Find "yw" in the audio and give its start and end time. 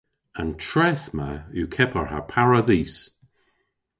1.57-1.67